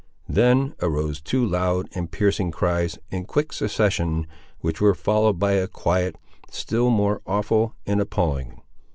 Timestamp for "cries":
2.49-2.97